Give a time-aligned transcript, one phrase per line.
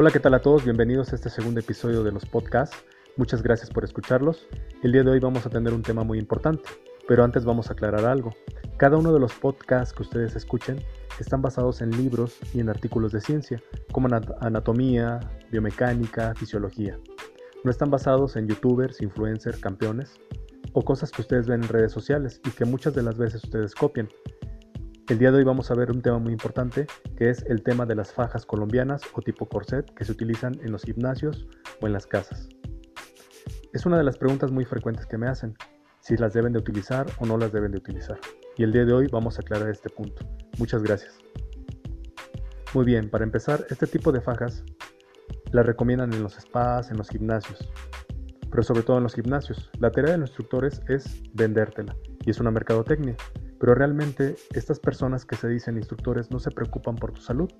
[0.00, 0.62] Hola, ¿qué tal a todos?
[0.62, 2.76] Bienvenidos a este segundo episodio de los podcasts.
[3.16, 4.46] Muchas gracias por escucharlos.
[4.84, 6.62] El día de hoy vamos a tener un tema muy importante,
[7.08, 8.30] pero antes vamos a aclarar algo.
[8.76, 10.78] Cada uno de los podcasts que ustedes escuchen
[11.18, 14.06] están basados en libros y en artículos de ciencia, como
[14.40, 15.18] anatomía,
[15.50, 16.96] biomecánica, fisiología.
[17.64, 20.12] No están basados en youtubers, influencers, campeones
[20.74, 23.74] o cosas que ustedes ven en redes sociales y que muchas de las veces ustedes
[23.74, 24.08] copian.
[25.08, 26.86] El día de hoy vamos a ver un tema muy importante
[27.16, 30.70] que es el tema de las fajas colombianas o tipo corset que se utilizan en
[30.70, 31.46] los gimnasios
[31.80, 32.46] o en las casas.
[33.72, 35.56] Es una de las preguntas muy frecuentes que me hacen,
[36.00, 38.18] si las deben de utilizar o no las deben de utilizar.
[38.58, 40.28] Y el día de hoy vamos a aclarar este punto.
[40.58, 41.16] Muchas gracias.
[42.74, 44.62] Muy bien, para empezar, este tipo de fajas
[45.52, 47.66] las recomiendan en los spas, en los gimnasios,
[48.50, 49.70] pero sobre todo en los gimnasios.
[49.78, 51.96] La tarea de los instructores es vendértela
[52.26, 53.16] y es una mercadotecnia
[53.58, 57.50] pero realmente estas personas que se dicen instructores no se preocupan por tu salud,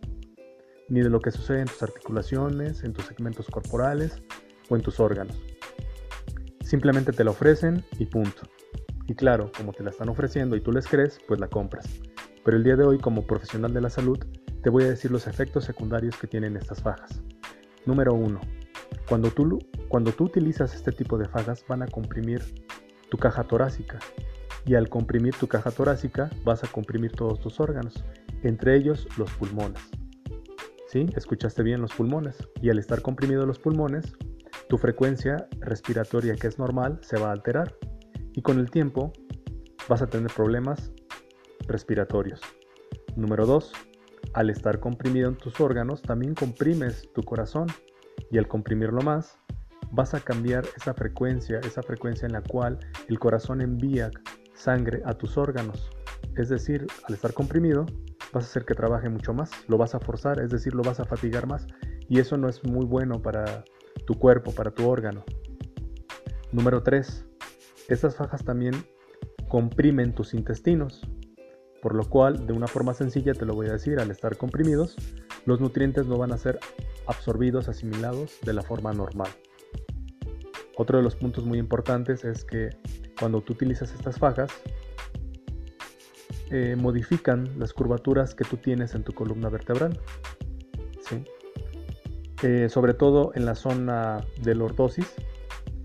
[0.89, 4.23] ni de lo que sucede en tus articulaciones, en tus segmentos corporales
[4.69, 5.41] o en tus órganos.
[6.63, 8.43] Simplemente te la ofrecen y punto.
[9.07, 11.87] Y claro, como te la están ofreciendo y tú les crees, pues la compras.
[12.45, 14.19] Pero el día de hoy, como profesional de la salud,
[14.63, 17.23] te voy a decir los efectos secundarios que tienen estas fajas.
[17.87, 18.41] Número 1.
[19.09, 22.43] Cuando tú, cuando tú utilizas este tipo de fajas van a comprimir
[23.09, 23.99] tu caja torácica,
[24.69, 28.05] y al comprimir tu caja torácica vas a comprimir todos tus órganos,
[28.43, 29.81] entre ellos los pulmones.
[30.89, 31.07] ¿Sí?
[31.17, 32.37] Escuchaste bien los pulmones.
[32.61, 34.15] Y al estar comprimidos los pulmones,
[34.69, 37.75] tu frecuencia respiratoria que es normal se va a alterar
[38.35, 39.13] y con el tiempo
[39.89, 40.93] vas a tener problemas
[41.67, 42.43] respiratorios.
[43.17, 43.73] Número 2.
[44.35, 47.69] Al estar comprimido en tus órganos, también comprimes tu corazón
[48.31, 49.39] y al comprimirlo más,
[49.91, 54.11] vas a cambiar esa frecuencia, esa frecuencia en la cual el corazón envía
[54.59, 55.91] sangre a tus órganos.
[56.37, 57.87] Es decir, al estar comprimido,
[58.33, 61.01] vas a hacer que trabaje mucho más, lo vas a forzar, es decir, lo vas
[61.01, 61.67] a fatigar más
[62.09, 63.65] y eso no es muy bueno para
[64.07, 65.25] tu cuerpo, para tu órgano.
[66.53, 67.25] Número 3.
[67.89, 68.75] Estas fajas también
[69.49, 71.03] comprimen tus intestinos,
[71.81, 74.97] por lo cual, de una forma sencilla te lo voy a decir, al estar comprimidos,
[75.47, 76.59] los nutrientes no van a ser
[77.07, 79.31] absorbidos, asimilados de la forma normal.
[80.77, 82.71] Otro de los puntos muy importantes es que
[83.19, 84.51] cuando tú utilizas estas fajas,
[86.51, 89.99] eh, modifican las curvaturas que tú tienes en tu columna vertebral.
[92.43, 95.13] Eh, sobre todo en la zona de lordosis,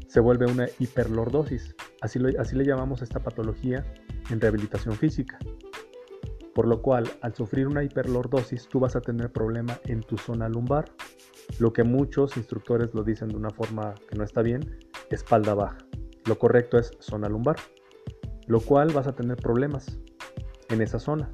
[0.07, 1.75] se vuelve una hiperlordosis.
[2.01, 3.83] Así, así le llamamos a esta patología
[4.29, 5.39] en rehabilitación física.
[6.53, 10.47] Por lo cual, al sufrir una hiperlordosis, tú vas a tener problema en tu zona
[10.47, 10.85] lumbar,
[11.57, 14.79] lo que muchos instructores lo dicen de una forma que no está bien,
[15.09, 15.77] espalda baja.
[16.25, 17.57] Lo correcto es zona lumbar,
[18.47, 19.99] lo cual vas a tener problemas
[20.69, 21.33] en esa zona.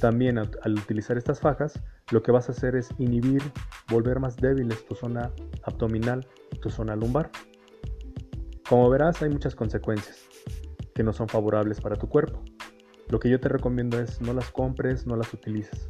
[0.00, 3.42] También al, utilizar estas fajas, lo que vas a hacer es inhibir,
[3.90, 5.32] volver más débiles tu zona
[5.62, 6.26] abdominal
[6.60, 7.30] tu zona lumbar.
[8.68, 10.26] Como verás, hay muchas consecuencias
[10.94, 12.42] que no son favorables para tu cuerpo.
[13.08, 15.86] Lo que yo te recomiendo es no las compres, no las utilices.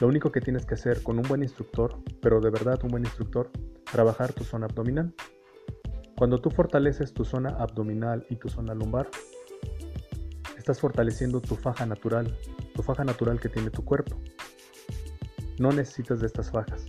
[0.00, 3.04] Lo único que tienes que hacer con un buen instructor, pero de verdad un buen
[3.04, 3.50] instructor,
[3.90, 5.14] trabajar tu zona abdominal.
[6.16, 9.08] Cuando tú fortaleces tu zona abdominal y tu zona lumbar,
[10.56, 12.38] estás fortaleciendo tu faja natural,
[12.72, 14.16] tu faja natural que tiene tu cuerpo.
[15.58, 16.86] No necesitas de estas fajas.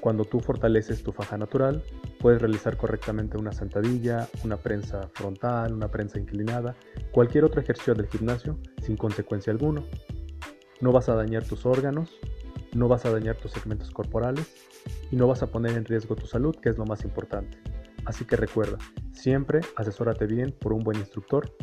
[0.00, 1.82] Cuando tú fortaleces tu faja natural,
[2.20, 6.76] puedes realizar correctamente una sentadilla, una prensa frontal, una prensa inclinada,
[7.10, 9.82] cualquier otro ejercicio del gimnasio sin consecuencia alguna.
[10.82, 12.10] No vas a dañar tus órganos,
[12.74, 14.71] no vas a dañar tus segmentos corporales
[15.10, 17.58] y no vas a poner en riesgo tu salud, que es lo más importante.
[18.04, 18.78] Así que recuerda,
[19.12, 21.54] siempre asesórate bien por un buen instructor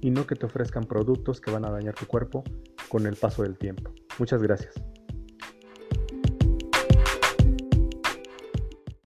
[0.00, 2.44] y no que te ofrezcan productos que van a dañar tu cuerpo
[2.88, 3.92] con el paso del tiempo.
[4.18, 4.74] Muchas gracias.